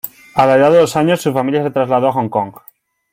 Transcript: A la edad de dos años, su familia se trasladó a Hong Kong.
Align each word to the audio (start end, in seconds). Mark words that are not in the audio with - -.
A 0.33 0.47
la 0.47 0.55
edad 0.55 0.71
de 0.71 0.79
dos 0.79 0.95
años, 0.95 1.21
su 1.21 1.31
familia 1.31 1.61
se 1.61 1.69
trasladó 1.69 2.07
a 2.07 2.13
Hong 2.13 2.29
Kong. 2.29 2.55